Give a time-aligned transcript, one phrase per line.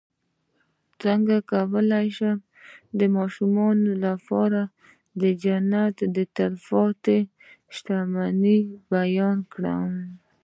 [1.03, 2.37] څنګه کولی شم
[2.99, 4.61] د ماشومانو لپاره
[5.21, 7.17] د جنت د تل پاتې
[7.75, 8.59] شتمنۍ
[8.91, 9.91] بیان کړم